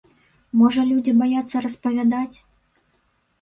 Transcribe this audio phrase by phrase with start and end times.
[0.61, 2.35] Можа людзі баяцца распавядаць?